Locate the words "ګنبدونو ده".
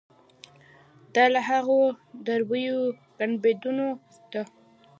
3.17-4.41